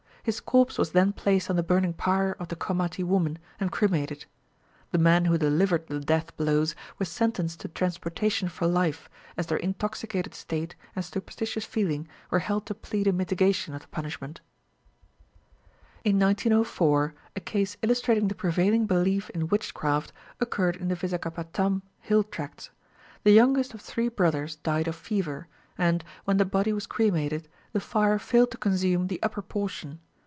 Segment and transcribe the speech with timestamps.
[0.23, 4.25] His corpse was then placed on the burning pyre of the Komati woman, and cremated.
[4.91, 9.57] The men who delivered the death blows were sentenced to transportation for life, as their
[9.57, 14.41] intoxicated state and superstitious feeling were held to plead in mitigation of the punishment.
[16.03, 22.21] In 1904 a case illustrating the prevailing belief in witchcraft occurred in the Vizagapatam hill
[22.23, 22.69] tracts.
[23.23, 25.47] The youngest of three brothers died of fever,
[25.79, 29.99] and, when the body was cremated, the fire failed to consume the upper portion.